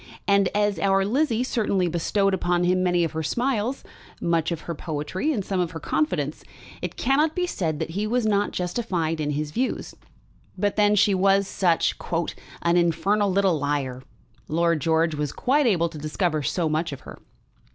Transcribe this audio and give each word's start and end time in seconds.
And 0.27 0.49
as 0.55 0.79
our 0.79 1.05
Lizzie 1.05 1.43
certainly 1.43 1.87
bestowed 1.87 2.33
upon 2.33 2.63
him 2.63 2.81
many 2.81 3.03
of 3.03 3.11
her 3.11 3.21
smiles, 3.21 3.83
much 4.19 4.51
of 4.51 4.61
her 4.61 4.73
poetry, 4.73 5.31
and 5.31 5.45
some 5.45 5.59
of 5.59 5.69
her 5.73 5.79
confidence, 5.79 6.43
it 6.81 6.95
cannot 6.95 7.35
be 7.35 7.45
said 7.45 7.77
that 7.77 7.91
he 7.91 8.07
was 8.07 8.25
not 8.25 8.49
justified 8.49 9.19
in 9.21 9.29
his 9.29 9.51
views. 9.51 9.93
But 10.57 10.75
then 10.75 10.95
she 10.95 11.13
was 11.13 11.47
such 11.47 11.95
"an 12.63 12.77
infernal 12.77 13.31
little 13.31 13.59
liar." 13.59 14.01
Lord 14.47 14.81
George 14.81 15.13
was 15.13 15.31
quite 15.31 15.67
able 15.67 15.89
to 15.89 15.99
discover 15.99 16.41
so 16.41 16.67
much 16.67 16.91
of 16.91 17.01
her. 17.01 17.19